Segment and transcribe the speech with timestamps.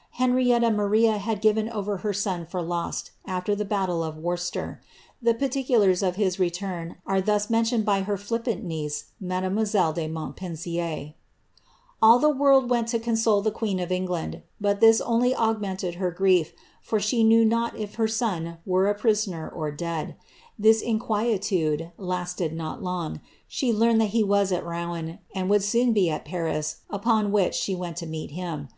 [0.00, 4.78] * Henrietta Maria had given over her son for lost, after the battle of Worcester;
[5.22, 10.06] the particulars of his return are thus mentioned by her flip* pant niece, mademoiselle de
[10.06, 11.14] Montpensier:—^
[12.02, 16.14] All the world went to console the queen of Eln^and; but this only augmented her
[16.14, 16.48] frie(
[16.82, 20.14] for she knew not if her son were a prisoner or dead.
[20.58, 25.94] This inquietude liitBd not long; she learned that he was at Rouen, and would soon
[25.94, 28.68] be it Paris, upon which she went to meet him.'